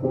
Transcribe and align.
Halo, 0.00 0.08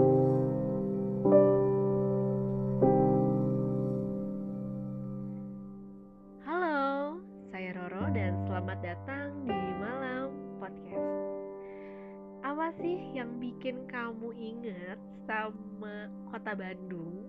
saya 7.50 7.74
Roro 7.74 8.06
dan 8.14 8.38
selamat 8.46 8.78
datang 8.86 9.34
di 9.42 9.58
Malam 9.82 10.30
Podcast. 10.62 11.34
Apa 12.46 12.70
sih 12.78 13.18
yang 13.18 13.42
bikin 13.42 13.82
kamu 13.90 14.30
inget 14.38 15.02
sama 15.26 16.06
kota 16.30 16.54
Bandung? 16.54 17.26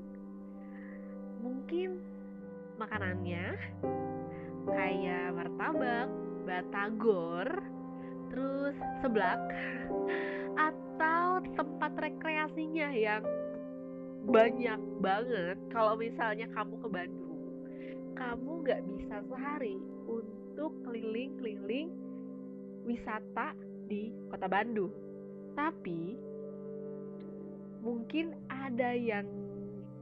Mungkin 1.41 1.97
makanannya 2.77 3.57
kayak 4.69 5.33
martabak, 5.33 6.13
batagor, 6.45 7.49
terus 8.29 8.77
seblak, 9.01 9.49
atau 11.01 11.41
tempat 11.57 11.97
rekreasinya 11.97 12.93
yang 12.93 13.25
banyak 14.29 14.77
banget. 15.01 15.57
Kalau 15.73 15.97
misalnya 15.97 16.45
kamu 16.53 16.77
ke 16.77 16.89
Bandung 16.93 17.31
kamu 18.21 18.51
nggak 18.61 18.81
bisa 18.85 19.17
sehari 19.25 19.81
untuk 20.05 20.77
keliling-keliling 20.85 21.89
wisata 22.85 23.57
di 23.89 24.13
kota 24.29 24.45
Bandung. 24.45 24.93
Tapi 25.57 26.21
mungkin 27.81 28.37
ada 28.45 28.93
yang 28.93 29.25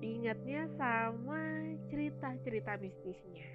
ingatnya 0.03 0.67
sama 0.75 1.39
cerita-cerita 1.87 2.75
mistisnya. 2.83 3.47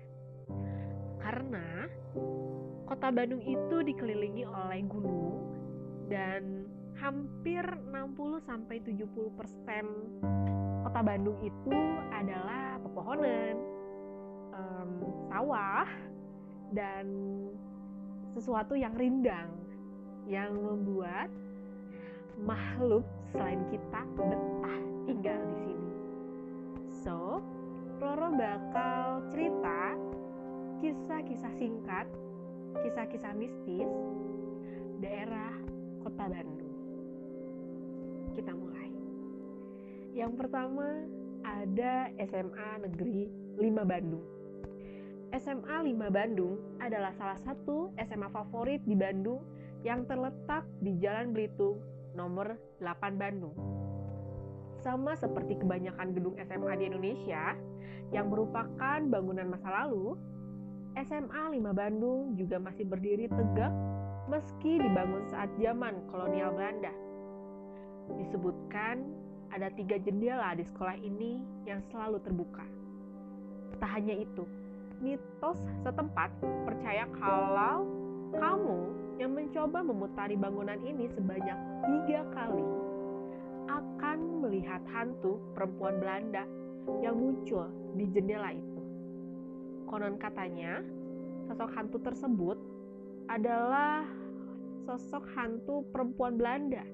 Karena 1.21 1.93
kota 2.89 3.13
Bandung 3.13 3.45
itu 3.45 3.77
dikelilingi 3.85 4.49
oleh 4.49 4.81
gunung 4.89 5.45
dan 6.09 6.65
hampir 7.05 7.61
60 7.61 8.41
sampai 8.41 8.81
70% 8.81 9.37
kota 10.81 11.01
Bandung 11.05 11.37
itu 11.45 11.77
adalah 12.09 12.81
pepohonan, 12.81 13.61
em, 14.57 14.91
sawah 15.29 15.85
dan 16.73 17.05
sesuatu 18.33 18.73
yang 18.73 18.97
rindang 18.97 19.53
yang 20.25 20.57
membuat 20.57 21.29
makhluk 22.41 23.05
selain 23.29 23.61
kita 23.69 24.01
betah 24.17 24.81
tinggal 25.05 25.41
di 25.53 25.57
sini. 25.61 25.93
So, 27.05 27.45
Roro 28.01 28.33
bakal 28.33 29.29
cerita 29.29 29.93
kisah-kisah 30.81 31.53
singkat, 31.61 32.09
kisah-kisah 32.81 33.37
mistis 33.37 33.93
daerah 35.05 35.53
kota 36.01 36.33
Bandung 36.33 36.54
kita 38.35 38.51
mulai. 38.51 38.91
Yang 40.15 40.33
pertama 40.39 41.07
ada 41.47 42.11
SMA 42.19 42.71
Negeri 42.83 43.31
5 43.59 43.87
Bandung. 43.87 44.25
SMA 45.35 45.77
5 45.83 46.15
Bandung 46.15 46.55
adalah 46.79 47.11
salah 47.19 47.39
satu 47.43 47.91
SMA 47.99 48.29
favorit 48.31 48.83
di 48.87 48.95
Bandung 48.95 49.43
yang 49.83 50.07
terletak 50.07 50.63
di 50.79 50.95
Jalan 51.03 51.35
Belitung 51.35 51.83
nomor 52.15 52.55
8 52.79 53.19
Bandung. 53.19 53.55
Sama 54.83 55.19
seperti 55.19 55.59
kebanyakan 55.59 56.15
gedung 56.15 56.39
SMA 56.39 56.73
di 56.79 56.85
Indonesia 56.87 57.57
yang 58.15 58.31
merupakan 58.31 59.01
bangunan 59.11 59.49
masa 59.51 59.85
lalu, 59.85 60.15
SMA 60.95 61.43
5 61.51 61.75
Bandung 61.75 62.39
juga 62.39 62.63
masih 62.63 62.87
berdiri 62.87 63.27
tegak 63.27 63.75
meski 64.31 64.79
dibangun 64.79 65.27
saat 65.29 65.51
zaman 65.59 65.99
kolonial 66.09 66.55
Belanda. 66.55 67.04
Disebutkan 68.13 69.05
ada 69.55 69.71
tiga 69.73 69.97
jendela 70.03 70.53
di 70.59 70.67
sekolah 70.67 70.99
ini 70.99 71.41
yang 71.65 71.81
selalu 71.89 72.19
terbuka. 72.27 72.67
Tak 73.79 73.91
hanya 74.01 74.19
itu, 74.19 74.45
mitos 74.99 75.59
setempat 75.87 76.31
percaya 76.67 77.07
kalau 77.15 77.87
kamu 78.35 78.79
yang 79.23 79.31
mencoba 79.31 79.79
memutari 79.87 80.35
bangunan 80.35 80.79
ini 80.83 81.07
sebanyak 81.15 81.59
tiga 81.87 82.27
kali 82.35 82.67
akan 83.71 84.19
melihat 84.43 84.83
hantu 84.91 85.39
perempuan 85.55 86.03
Belanda 86.03 86.45
yang 87.01 87.17
muncul 87.17 87.71
di 87.95 88.05
jendela 88.11 88.53
itu. 88.53 88.81
Konon 89.87 90.19
katanya, 90.19 90.83
sosok 91.47 91.71
hantu 91.73 91.99
tersebut 92.03 92.59
adalah 93.31 94.05
sosok 94.85 95.25
hantu 95.33 95.87
perempuan 95.95 96.37
Belanda 96.37 96.85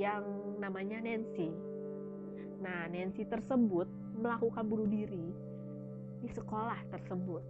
yang 0.00 0.24
namanya 0.58 0.98
Nancy. 1.02 1.50
Nah, 2.60 2.88
Nancy 2.88 3.28
tersebut 3.28 3.86
melakukan 4.16 4.64
bunuh 4.64 4.88
diri 4.88 5.28
di 6.24 6.28
sekolah 6.32 6.80
tersebut. 6.88 7.42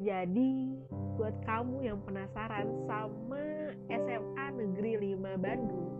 Jadi, 0.00 0.80
buat 1.20 1.36
kamu 1.44 1.84
yang 1.84 2.00
penasaran 2.02 2.66
sama 2.88 3.76
SMA 3.86 4.46
Negeri 4.56 5.12
5 5.12 5.36
Bandung, 5.36 5.92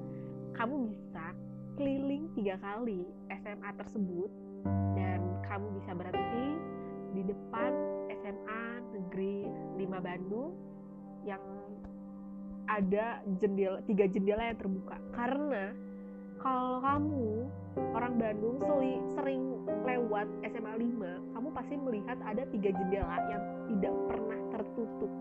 kamu 0.56 0.88
bisa 0.88 1.36
keliling 1.76 2.32
tiga 2.32 2.56
kali 2.64 3.04
SMA 3.28 3.70
tersebut 3.76 4.30
dan 4.97 5.20
kamu 5.48 5.68
bisa 5.80 5.92
berhenti 5.92 6.48
di 7.12 7.22
depan 7.28 7.72
SMA 8.08 8.64
Negeri 8.97 9.48
5 9.76 10.00
Bandung 10.00 10.56
yang 11.28 11.41
ada 12.70 13.19
jendela 13.42 13.82
tiga 13.91 14.06
jendela 14.06 14.42
yang 14.47 14.58
terbuka. 14.62 14.97
Karena 15.10 15.75
kalau 16.38 16.78
kamu 16.78 17.26
orang 17.98 18.14
Bandung 18.16 18.56
seli, 18.62 18.94
sering 19.19 19.42
lewat 19.82 20.26
SMA 20.47 20.75
5 20.78 21.34
kamu 21.34 21.48
pasti 21.50 21.75
melihat 21.75 22.19
ada 22.22 22.47
tiga 22.54 22.70
jendela 22.70 23.16
yang 23.26 23.42
tidak 23.75 23.94
pernah 24.06 24.41
tertutup. 24.54 25.12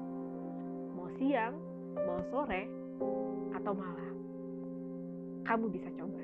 Mau 0.93 1.09
siang 1.17 1.57
mau 1.97 2.21
sore 2.29 2.69
atau 3.57 3.73
malam. 3.73 4.13
Kamu 5.43 5.65
bisa 5.73 5.89
coba. 5.97 6.21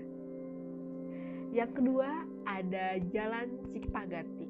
Yang 1.49 1.71
kedua 1.81 2.09
ada 2.45 3.01
Jalan 3.09 3.47
Cipaganti 3.73 4.47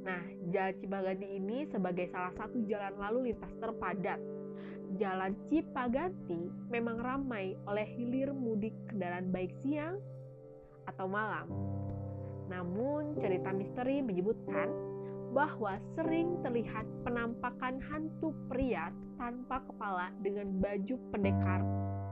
nah 0.00 0.20
Jalan 0.48 0.74
Cipaganti 0.80 1.28
ini 1.28 1.68
sebagai 1.68 2.08
salah 2.08 2.32
satu 2.36 2.56
jalan 2.64 2.96
lalu 2.96 3.32
lintas 3.32 3.52
terpadat 3.60 4.20
Jalan 4.98 5.38
Cipaganti 5.46 6.50
memang 6.66 6.98
ramai 6.98 7.54
oleh 7.70 7.86
hilir 7.94 8.34
mudik 8.34 8.74
kendaraan 8.90 9.30
baik 9.30 9.54
siang 9.62 10.02
atau 10.90 11.06
malam. 11.06 11.46
Namun, 12.50 13.14
cerita 13.22 13.54
misteri 13.54 14.02
menyebutkan 14.02 14.66
bahwa 15.30 15.78
sering 15.94 16.42
terlihat 16.42 16.82
penampakan 17.06 17.78
hantu 17.78 18.34
pria 18.50 18.90
tanpa 19.14 19.62
kepala 19.62 20.10
dengan 20.26 20.58
baju 20.58 20.98
pendekar 21.14 21.62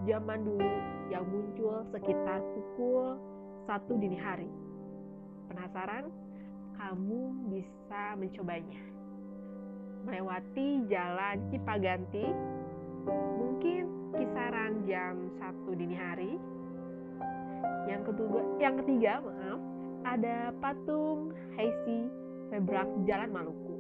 zaman 0.07 0.47
dulu 0.47 0.71
yang 1.11 1.27
muncul 1.27 1.83
sekitar 1.91 2.39
pukul 2.55 3.19
1 3.67 3.91
dini 3.99 4.19
hari. 4.23 4.47
Penasaran? 5.51 6.15
Kamu 6.79 7.51
bisa 7.51 8.15
mencobanya. 8.15 8.79
Melewati 10.07 10.87
jalan 10.87 11.43
Cipaganti 11.51 12.27
mungkin 13.13 13.89
kisaran 14.17 14.85
jam 14.85 15.33
1 15.41 15.81
dini 15.81 15.97
hari. 15.97 16.33
Yang 17.89 18.13
kedua, 18.13 18.41
yang 18.61 18.75
ketiga, 18.85 19.25
maaf, 19.25 19.61
ada 20.07 20.53
patung 20.61 21.33
Heisi 21.57 22.07
Febrak 22.53 22.89
Jalan 23.09 23.33
Maluku. 23.33 23.77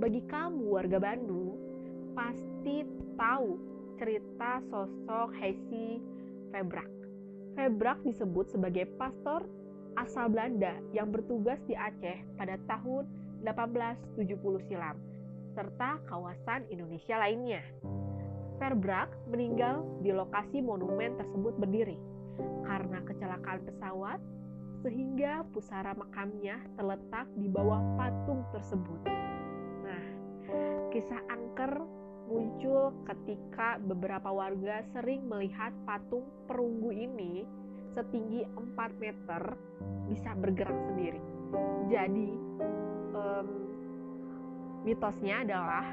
Bagi 0.00 0.22
kamu 0.26 0.64
warga 0.70 0.98
Bandung, 1.02 1.56
pasti 2.14 2.86
tahu 3.16 3.58
cerita 3.96 4.60
sosok 4.68 5.30
Heisi 5.40 6.00
Febrak. 6.52 6.90
Febrak 7.56 7.98
disebut 8.04 8.52
sebagai 8.52 8.84
pastor 9.00 9.44
asal 9.96 10.28
Belanda 10.28 10.76
yang 10.92 11.08
bertugas 11.08 11.56
di 11.64 11.72
Aceh 11.72 12.20
pada 12.36 12.60
tahun 12.68 13.08
1870 13.40 14.68
silam, 14.68 14.96
serta 15.56 16.00
kawasan 16.04 16.68
Indonesia 16.68 17.16
lainnya. 17.16 17.64
Verbrak 18.56 19.12
meninggal 19.28 19.84
di 20.00 20.10
lokasi 20.16 20.64
monumen 20.64 21.16
tersebut 21.20 21.54
berdiri 21.60 21.96
karena 22.64 23.04
kecelakaan 23.04 23.60
pesawat 23.68 24.20
sehingga 24.84 25.44
pusara 25.52 25.96
makamnya 25.96 26.60
terletak 26.76 27.26
di 27.36 27.48
bawah 27.48 27.80
patung 27.96 28.44
tersebut. 28.52 29.00
Nah, 29.82 30.04
kisah 30.92 31.20
angker 31.32 31.80
muncul 32.26 32.92
ketika 33.06 33.78
beberapa 33.82 34.28
warga 34.30 34.82
sering 34.94 35.24
melihat 35.26 35.70
patung 35.86 36.26
perunggu 36.50 36.90
ini 36.92 37.46
setinggi 37.94 38.44
4 38.76 39.02
meter 39.02 39.42
bisa 40.06 40.30
bergerak 40.36 40.76
sendiri. 40.86 41.22
Jadi, 41.88 42.30
um, 43.14 43.48
mitosnya 44.84 45.42
adalah 45.42 45.86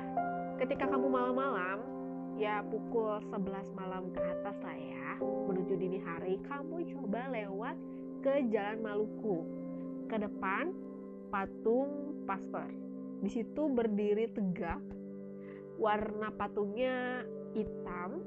ketika 0.61 0.85
kamu 0.89 1.07
malam-malam 1.09 1.92
ya 2.37 2.65
pukul 2.65 3.21
11 3.29 3.77
malam 3.77 4.09
ke 4.09 4.21
atas 4.21 4.57
lah 4.65 4.77
ya 4.77 5.21
menuju 5.21 5.73
dini 5.77 5.99
hari 6.01 6.41
kamu 6.47 6.81
coba 6.97 7.29
lewat 7.29 7.77
ke 8.23 8.47
Jalan 8.47 8.79
Maluku. 8.79 9.43
Ke 10.07 10.15
depan 10.15 10.71
patung 11.27 12.23
Pasteur. 12.23 12.71
Di 13.19 13.27
situ 13.27 13.67
berdiri 13.67 14.31
tegak. 14.31 14.79
Warna 15.75 16.31
patungnya 16.31 17.27
hitam 17.51 18.23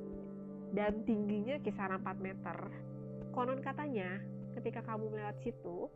dan 0.77 1.01
tingginya 1.09 1.57
kisaran 1.65 2.05
4 2.05 2.21
meter. 2.21 2.59
Konon 3.33 3.65
katanya, 3.65 4.21
ketika 4.53 4.85
kamu 4.85 5.09
melewat 5.09 5.41
situ, 5.41 5.89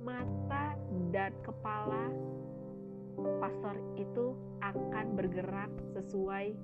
mata 0.00 0.76
dan 1.12 1.36
kepala 1.44 2.08
pastor 3.40 3.76
itu 4.00 4.32
akan 4.64 5.06
bergerak 5.18 5.70
sesuai 5.92 6.56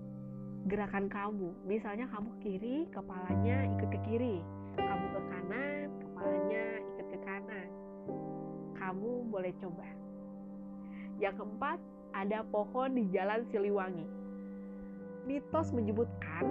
gerakan 0.68 1.08
kamu. 1.08 1.48
Misalnya 1.64 2.10
kamu 2.12 2.30
kiri, 2.44 2.76
kepalanya 2.92 3.64
ikut 3.78 3.88
ke 3.88 3.98
kiri. 4.04 4.36
Kamu 4.76 5.06
ke 5.16 5.20
kanan, 5.32 5.86
kepalanya 6.02 6.64
ikut 6.84 7.06
ke 7.08 7.18
kanan. 7.24 7.68
Kamu 8.76 9.30
boleh 9.32 9.52
coba. 9.60 9.88
Yang 11.20 11.34
keempat, 11.40 11.78
ada 12.12 12.38
pohon 12.48 12.96
di 12.96 13.04
Jalan 13.14 13.46
Siliwangi. 13.48 14.08
Mitos 15.28 15.70
menyebutkan 15.70 16.48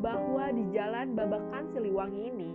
bahwa 0.00 0.50
di 0.52 0.64
Jalan 0.74 1.14
Babakan 1.14 1.70
Siliwangi 1.76 2.22
ini 2.34 2.50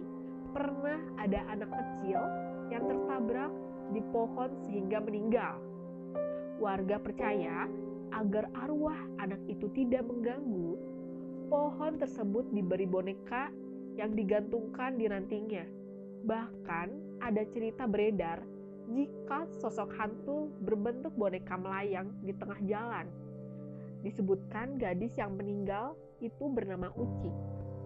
pernah 0.53 0.99
ada 1.17 1.39
anak 1.49 1.69
kecil 1.71 2.21
yang 2.69 2.83
tertabrak 2.89 3.51
di 3.93 4.01
pohon 4.13 4.49
sehingga 4.65 5.01
meninggal. 5.01 5.61
Warga 6.61 6.97
percaya 7.01 7.67
agar 8.13 8.49
arwah 8.53 8.97
anak 9.17 9.41
itu 9.49 9.69
tidak 9.73 10.05
mengganggu, 10.05 10.77
pohon 11.49 11.97
tersebut 11.97 12.45
diberi 12.53 12.85
boneka 12.85 13.49
yang 13.97 14.13
digantungkan 14.17 14.97
di 14.97 15.05
rantingnya. 15.09 15.65
Bahkan 16.25 17.19
ada 17.21 17.43
cerita 17.51 17.85
beredar 17.85 18.41
jika 18.91 19.47
sosok 19.61 19.95
hantu 19.95 20.51
berbentuk 20.63 21.13
boneka 21.15 21.55
melayang 21.55 22.11
di 22.23 22.33
tengah 22.35 22.59
jalan. 22.67 23.07
Disebutkan 24.03 24.75
gadis 24.75 25.15
yang 25.15 25.39
meninggal 25.39 25.95
itu 26.19 26.51
bernama 26.51 26.91
Uci, 26.95 27.31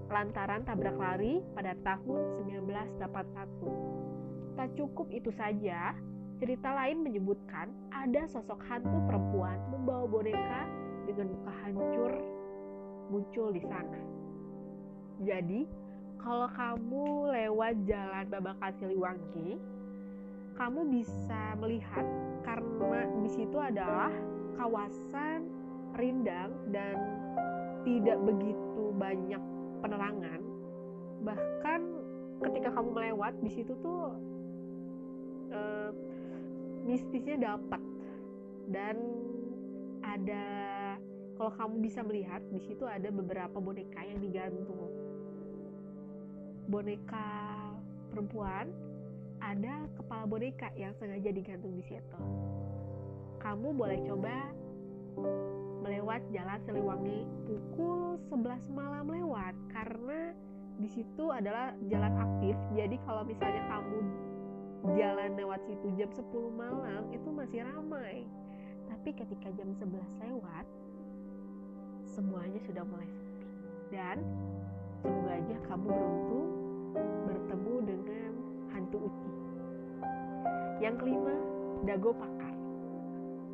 lantaran 0.09 0.65
tabrak 0.65 0.97
lari 0.97 1.45
pada 1.53 1.77
tahun 1.85 2.41
1981. 2.97 4.57
Tak 4.57 4.73
cukup 4.73 5.13
itu 5.13 5.29
saja, 5.37 5.93
Cerita 6.37 6.69
lain 6.69 7.01
menyebutkan 7.01 7.73
ada 7.89 8.29
sosok 8.29 8.61
hantu 8.69 8.93
perempuan 9.09 9.57
membawa 9.73 10.05
boneka 10.05 10.69
dengan 11.09 11.33
muka 11.33 11.53
hancur 11.65 12.13
muncul 13.09 13.49
di 13.49 13.63
sana. 13.65 14.01
Jadi, 15.25 15.65
kalau 16.21 16.45
kamu 16.53 17.33
lewat 17.33 17.73
jalan 17.89 18.25
Babakan 18.29 18.73
Siliwangi, 18.77 19.57
kamu 20.61 20.79
bisa 20.93 21.57
melihat 21.57 22.05
karena 22.45 23.09
di 23.25 23.29
situ 23.33 23.57
adalah 23.57 24.13
kawasan 24.61 25.41
rindang 25.97 26.53
dan 26.69 26.97
tidak 27.81 28.21
begitu 28.21 28.93
banyak 28.93 29.41
penerangan. 29.81 30.41
Bahkan 31.25 31.81
ketika 32.45 32.69
kamu 32.77 32.89
melewat 32.93 33.33
di 33.41 33.49
situ 33.49 33.73
tuh 33.81 34.13
eh, 35.49 35.89
mistisnya 36.87 37.35
dapat. 37.37 37.81
Dan 38.71 38.95
ada 40.03 40.45
kalau 41.35 41.51
kamu 41.53 41.75
bisa 41.83 42.01
melihat 42.01 42.41
di 42.49 42.63
situ 42.63 42.87
ada 42.87 43.11
beberapa 43.11 43.59
boneka 43.59 44.01
yang 44.01 44.17
digantung. 44.23 44.89
Boneka 46.67 47.27
perempuan 48.11 48.71
ada 49.37 49.85
kepala 49.93 50.25
boneka 50.25 50.73
yang 50.73 50.95
sengaja 50.97 51.29
digantung 51.29 51.77
di 51.77 51.83
situ. 51.85 52.19
Kamu 53.37 53.77
boleh 53.77 54.01
coba 54.09 54.49
melewat 55.85 56.25
jalan 56.33 56.59
Siliwangi 56.65 57.19
pukul 57.45 58.17
11 58.33 58.59
malam 58.73 59.05
lewat 59.07 59.53
karena 59.71 60.33
di 60.77 60.89
situ 60.89 61.29
adalah 61.29 61.73
jalan 61.89 62.13
aktif. 62.17 62.57
Jadi 62.73 62.97
kalau 63.05 63.23
misalnya 63.23 63.63
kamu 63.69 63.99
jalan 64.85 65.33
lewat 65.33 65.61
situ 65.65 65.87
jam 65.97 66.09
10 66.13 66.25
malam 66.53 67.09
itu 67.09 67.29
masih 67.33 67.65
ramai. 67.65 68.25
Tapi 68.87 69.09
ketika 69.13 69.49
jam 69.57 69.73
11 69.73 70.23
lewat 70.23 70.65
semuanya 72.05 72.59
sudah 72.65 72.83
mulai 72.85 73.09
sepi. 73.09 73.47
Dan 73.91 74.17
semoga 75.01 75.31
aja 75.33 75.57
kamu 75.67 75.87
beruntung 75.89 76.47
bertemu 77.25 77.75
dengan 77.83 78.31
hantu 78.73 78.97
uci. 79.09 79.31
Yang 80.83 80.95
kelima 81.01 81.35
Dago 81.83 82.11
Pakar. 82.13 82.55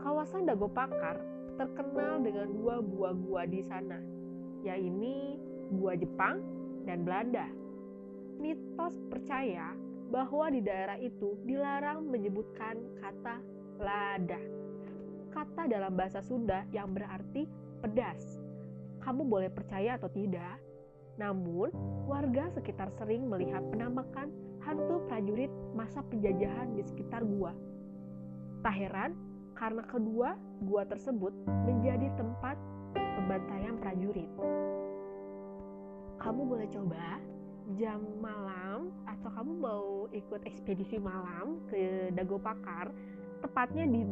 Kawasan 0.04 0.44
Dago 0.44 0.68
Pakar 0.68 1.18
terkenal 1.56 2.20
dengan 2.26 2.50
dua 2.50 2.82
buah 2.82 3.14
gua 3.14 3.44
di 3.46 3.62
sana 3.62 4.02
yaitu 4.64 5.38
gua 5.76 5.94
Jepang 5.94 6.40
dan 6.88 7.04
Belanda. 7.04 7.48
Mitos 8.40 8.98
percaya 9.12 9.76
bahwa 10.14 10.46
di 10.54 10.62
daerah 10.62 11.02
itu 11.02 11.34
dilarang 11.42 12.06
menyebutkan 12.06 12.78
kata 13.02 13.42
lada. 13.82 14.38
Kata 15.34 15.66
dalam 15.66 15.98
bahasa 15.98 16.22
Sunda 16.22 16.70
yang 16.70 16.94
berarti 16.94 17.50
pedas. 17.82 18.38
Kamu 19.02 19.26
boleh 19.26 19.50
percaya 19.50 19.98
atau 19.98 20.14
tidak, 20.14 20.62
namun 21.18 21.74
warga 22.06 22.54
sekitar 22.54 22.94
sering 22.94 23.26
melihat 23.26 23.66
penampakan 23.74 24.30
hantu 24.62 25.02
prajurit 25.10 25.50
masa 25.74 26.06
penjajahan 26.06 26.78
di 26.78 26.86
sekitar 26.86 27.26
gua. 27.26 27.58
Tak 28.62 28.76
heran 28.78 29.18
karena 29.58 29.82
kedua 29.90 30.38
gua 30.62 30.86
tersebut 30.86 31.34
menjadi 31.66 32.14
tempat 32.14 32.56
pembantaian 32.94 33.82
prajurit. 33.82 34.30
Kamu 36.22 36.42
boleh 36.48 36.70
coba 36.70 37.33
jam 37.80 38.04
malam 38.20 38.92
atau 39.08 39.30
kamu 39.32 39.54
mau 39.56 39.88
ikut 40.12 40.42
ekspedisi 40.44 41.00
malam 41.00 41.64
ke 41.72 42.12
Dago 42.12 42.38
Pakar 42.38 42.92
tepatnya 43.40 43.88
di 43.88 44.04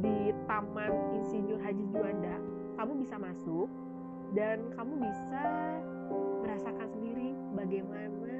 di 0.00 0.16
Taman 0.48 1.16
Insinyur 1.16 1.60
Haji 1.60 1.84
Juanda 1.92 2.36
kamu 2.76 2.92
bisa 3.04 3.16
masuk 3.16 3.68
dan 4.36 4.60
kamu 4.76 5.08
bisa 5.08 5.44
merasakan 6.44 6.88
sendiri 6.92 7.32
bagaimana 7.56 8.36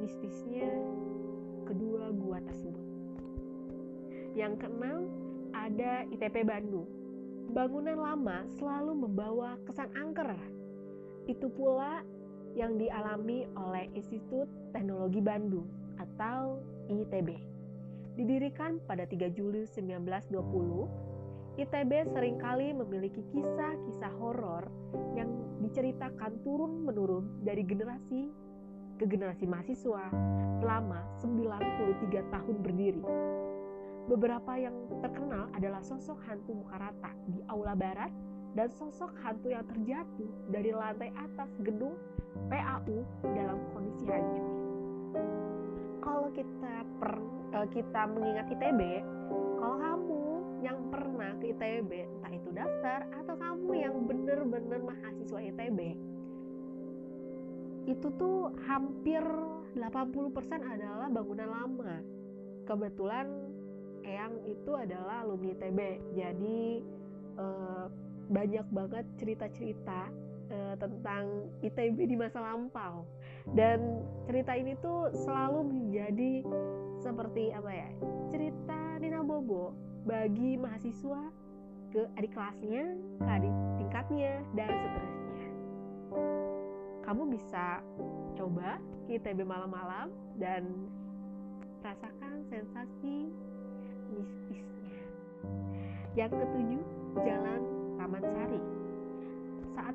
mistisnya 0.00 0.68
kedua 1.68 2.10
gua 2.16 2.40
tersebut. 2.42 2.86
Yang 4.32 4.64
keenam 4.64 5.00
ada 5.52 6.08
ITP 6.08 6.46
Bandung. 6.46 6.88
Bangunan 7.50 7.98
lama 7.98 8.46
selalu 8.58 9.06
membawa 9.06 9.58
kesan 9.66 9.90
angker. 9.98 10.38
Itu 11.26 11.50
pula 11.50 12.06
yang 12.54 12.78
dialami 12.78 13.46
oleh 13.54 13.86
Institut 13.94 14.46
Teknologi 14.74 15.22
Bandung 15.22 15.66
atau 16.00 16.58
ITB. 16.90 17.38
Didirikan 18.18 18.82
pada 18.84 19.06
3 19.06 19.30
Juli 19.32 19.64
1920, 19.64 21.60
ITB 21.60 21.92
sering 22.14 22.36
kali 22.40 22.72
memiliki 22.72 23.22
kisah-kisah 23.34 24.12
horor 24.18 24.66
yang 25.14 25.28
diceritakan 25.60 26.40
turun-menurun 26.42 27.44
dari 27.44 27.62
generasi 27.66 28.32
ke 29.00 29.04
generasi 29.08 29.48
mahasiswa 29.48 30.12
selama 30.60 31.00
93 31.24 32.32
tahun 32.32 32.56
berdiri. 32.60 33.04
Beberapa 34.10 34.52
yang 34.58 34.74
terkenal 35.00 35.48
adalah 35.54 35.80
sosok 35.80 36.18
hantu 36.26 36.64
muka 36.64 36.76
rata 36.76 37.10
di 37.30 37.40
Aula 37.48 37.78
Barat 37.78 38.10
dan 38.58 38.68
sosok 38.74 39.14
hantu 39.22 39.54
yang 39.54 39.62
terjatuh 39.70 40.30
dari 40.50 40.74
lantai 40.74 41.14
atas 41.14 41.50
gedung 41.62 41.94
PAU 42.48 42.96
dalam 43.22 43.58
kondisi 43.74 44.04
hancur. 44.08 44.48
Kalau 46.00 46.28
kita 46.32 46.74
per, 46.98 47.12
uh, 47.54 47.68
kita 47.70 48.00
mengingat 48.08 48.46
ITB, 48.50 48.80
kalau 49.60 49.76
kamu 49.78 50.22
yang 50.60 50.78
pernah 50.92 51.32
ke 51.40 51.52
ITB, 51.52 51.90
entah 52.04 52.32
itu 52.32 52.48
daftar 52.52 53.00
atau 53.20 53.34
kamu 53.36 53.70
yang 53.76 53.94
benar-benar 54.04 54.80
mahasiswa 54.84 55.40
ITB, 55.40 55.80
itu 57.88 58.08
tuh 58.20 58.52
hampir 58.68 59.24
80% 59.74 60.62
adalah 60.62 61.08
bangunan 61.08 61.48
lama. 61.48 61.94
Kebetulan 62.68 63.26
Eyang 64.00 64.40
itu 64.48 64.72
adalah 64.72 65.22
alumni 65.28 65.52
ITB, 65.52 65.80
jadi 66.16 66.60
uh, 67.36 67.86
banyak 68.30 68.66
banget 68.72 69.04
cerita-cerita 69.20 70.08
uh, 70.50 70.74
tentang 70.76 71.48
ITB 71.64 72.10
di 72.10 72.16
masa 72.18 72.42
lampau 72.42 73.06
dan 73.56 74.04
cerita 74.28 74.52
ini 74.54 74.76
tuh 74.82 75.10
selalu 75.14 75.66
menjadi 75.66 76.44
seperti 77.00 77.54
apa 77.56 77.70
ya 77.72 77.90
cerita 78.34 79.00
Nina 79.00 79.24
Bobo 79.24 79.72
bagi 80.04 80.60
mahasiswa 80.60 81.32
ke 81.90 82.06
adik 82.14 82.32
kelasnya, 82.32 82.94
ke 83.18 83.26
adik 83.26 83.54
tingkatnya 83.82 84.32
dan 84.54 84.70
seterusnya. 84.70 85.48
Kamu 87.02 87.22
bisa 87.34 87.82
coba 88.38 88.78
ke 89.10 89.18
ITB 89.18 89.42
malam-malam 89.42 90.14
dan 90.38 90.86
rasakan 91.82 92.46
sensasi 92.46 93.26
mistisnya. 94.14 95.02
Yang 96.14 96.30
ketujuh, 96.38 96.84
jalan 97.26 97.60
Taman 97.98 98.22
Sari. 98.22 98.59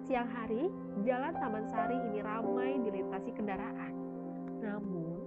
Siang 0.05 0.29
hari, 0.29 0.69
jalan 1.01 1.33
Taman 1.33 1.65
Sari 1.65 1.97
ini 1.97 2.21
ramai 2.21 2.77
dilintasi 2.77 3.33
kendaraan. 3.33 3.89
Namun, 4.61 5.17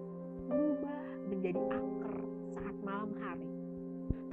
berubah 0.46 1.02
menjadi 1.26 1.58
angker 1.74 2.16
saat 2.54 2.78
malam 2.86 3.10
hari. 3.18 3.50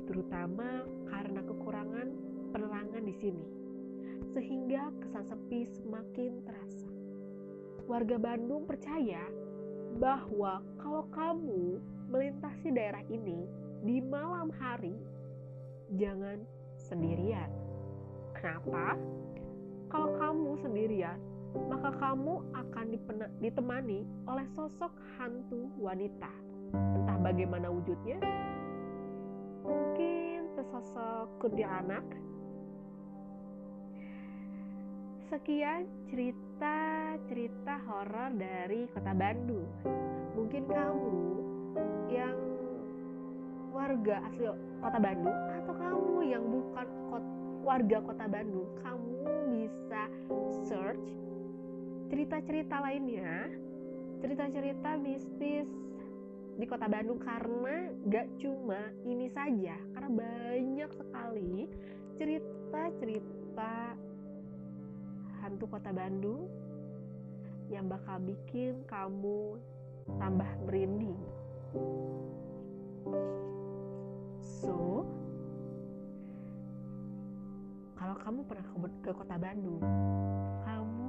Terutama 0.06 0.86
karena 1.10 1.42
kekurangan 1.50 2.08
penerangan 2.54 3.04
di 3.10 3.16
sini. 3.18 3.46
Sehingga 4.38 4.94
kesan 5.02 5.26
sepi 5.34 5.66
semakin 5.82 6.38
terasa. 6.46 6.90
Warga 7.90 8.22
Bandung 8.22 8.70
percaya 8.70 9.26
bahwa 9.98 10.62
kalau 10.78 11.10
kamu 11.10 11.82
melintasi 12.14 12.70
daerah 12.70 13.02
ini 13.10 13.50
di 13.82 13.98
malam 13.98 14.54
hari, 14.54 14.94
jangan 15.98 16.46
sendirian. 16.78 17.50
Kenapa? 18.38 18.94
Kalau 19.96 20.12
kamu 20.20 20.60
sendirian, 20.60 21.16
maka 21.72 21.88
kamu 21.96 22.44
akan 22.52 22.86
ditemani 23.40 24.04
oleh 24.28 24.44
sosok 24.52 24.92
hantu 25.16 25.72
wanita. 25.80 26.28
Entah 26.76 27.16
bagaimana 27.24 27.72
wujudnya, 27.72 28.20
mungkin 29.64 30.52
sesosok 30.52 31.40
kuntilanak. 31.40 32.04
Sekian 35.32 35.88
cerita-cerita 36.12 37.80
horor 37.88 38.36
dari 38.36 38.92
kota 38.92 39.16
Bandung. 39.16 39.72
Mungkin 40.36 40.64
kamu 40.68 41.20
yang 42.12 42.36
warga 43.72 44.28
asli 44.28 44.44
kota 44.84 45.00
Bandung 45.00 45.40
atau 45.64 45.72
kamu 45.72 46.16
yang 46.28 46.44
bukan 46.44 46.88
warga 47.64 48.04
kota 48.04 48.28
Bandung, 48.28 48.68
kamu 48.84 49.15
bisa 49.46 50.04
search 50.66 51.06
cerita-cerita 52.10 52.82
lainnya, 52.82 53.50
cerita-cerita 54.22 54.98
mistis 55.02 55.68
di 56.56 56.66
kota 56.70 56.88
Bandung 56.88 57.20
karena 57.20 57.92
gak 58.08 58.28
cuma 58.40 58.94
ini 59.04 59.28
saja, 59.34 59.76
karena 59.94 60.10
banyak 60.14 60.92
sekali 60.96 61.68
cerita-cerita 62.16 63.98
hantu 65.44 65.66
kota 65.68 65.92
Bandung 65.92 66.48
yang 67.68 67.90
bakal 67.90 68.22
bikin 68.22 68.86
kamu 68.86 69.58
tambah 70.22 70.50
merinding. 70.70 71.18
So, 74.62 75.04
kalau 77.96 78.16
kamu 78.20 78.40
pernah 78.44 78.66
ke, 79.00 79.12
kota 79.16 79.36
Bandung, 79.40 79.80
kamu 80.68 81.08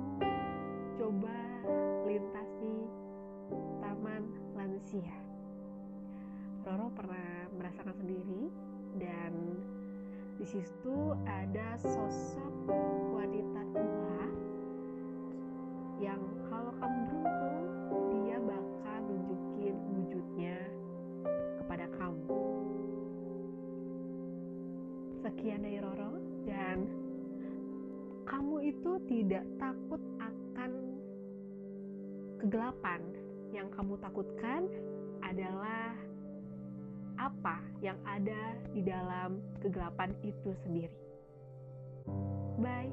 coba 0.95 1.38
lintasi 2.07 2.75
Taman 3.83 4.23
Lansia. 4.55 5.19
Roro 6.62 6.90
pernah 6.95 7.50
merasakan 7.59 7.95
sendiri 7.95 8.50
dan 8.99 9.35
di 10.38 10.47
situ 10.47 11.14
ada 11.26 11.78
sosok 11.78 12.55
wanita 13.14 13.62
tua 13.75 14.23
yang 16.02 16.23
kalau 16.47 16.71
kamu 16.78 16.99
beruntung 17.07 18.05
dia 18.14 18.37
bakal 18.43 18.99
nunjukin 19.11 19.75
wujudnya 19.95 20.59
kepada 21.62 21.87
kamu. 21.99 22.31
Sekian 25.23 25.66
dari 25.66 25.78
Roro 25.83 26.15
dan 26.47 26.87
kamu 28.26 28.71
itu 28.71 28.93
tidak 29.11 29.45
takut 29.59 30.03
akan 30.23 30.71
kegelapan. 32.43 33.00
Yang 33.55 33.69
kamu 33.79 33.95
takutkan 34.03 34.62
adalah 35.23 35.95
apa 37.17 37.57
yang 37.81 37.97
ada 38.05 38.55
di 38.76 38.85
dalam 38.85 39.41
kegelapan 39.62 40.12
itu 40.23 40.50
sendiri. 40.67 40.99
Bye. 42.61 42.93